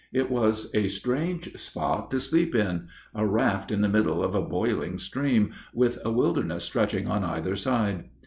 [0.11, 4.41] It was a strange spot to sleep in a raft in the middle of a
[4.41, 8.05] boiling stream, with a wilderness stretching on either side.